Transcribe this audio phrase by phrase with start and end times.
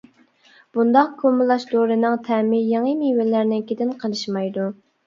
[0.77, 4.71] بۇنداق كۇمىلاچ دورىنىڭ تەمى يېڭى مېۋىلەرنىڭكىدىن قېلىشمايدۇ.